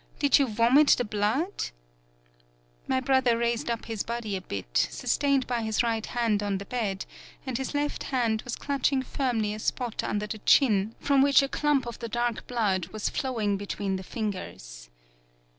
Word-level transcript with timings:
Did 0.17 0.39
you 0.39 0.47
vomit 0.47 0.95
the 0.97 1.03
blood?' 1.05 1.65
My 2.87 2.99
brother 2.99 3.37
raised 3.37 3.69
up 3.69 3.85
his 3.85 4.01
body 4.01 4.35
a 4.35 4.41
bit, 4.41 4.87
sustained 4.89 5.45
by 5.45 5.61
his 5.61 5.83
right 5.83 6.03
hand 6.03 6.41
on 6.41 6.57
the 6.57 6.65
bed, 6.65 7.05
and 7.45 7.55
his 7.55 7.75
left 7.75 8.05
hand 8.05 8.41
was 8.41 8.55
clutching 8.55 9.03
firmly 9.03 9.53
a 9.53 9.59
spot 9.59 10.03
under 10.03 10.25
24 10.25 10.25
TAKASE 10.43 10.59
BUNE 10.59 10.69
the 10.79 10.85
chin, 10.95 10.95
from 10.99 11.21
which 11.21 11.43
a 11.43 11.47
clump 11.47 11.85
of 11.85 11.99
the 11.99 12.09
dark 12.09 12.47
blood 12.47 12.87
was 12.87 13.09
flowing 13.09 13.57
between 13.57 13.97
the 13.97 14.03
fingers. 14.03 14.89